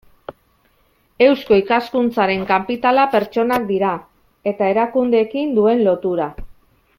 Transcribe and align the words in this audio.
Eusko 1.25 1.59
Ikaskuntzaren 1.59 2.41
kapitala 2.53 3.03
pertsonak 3.17 3.69
dira 3.73 3.93
eta 4.53 4.71
erakundeekin 4.75 5.53
duen 5.61 5.85
lotura. 5.91 6.33